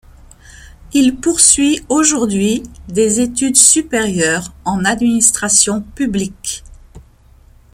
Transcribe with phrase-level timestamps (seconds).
[0.93, 6.63] Il poursuit aujourd'hui des études supérieures en administration publique.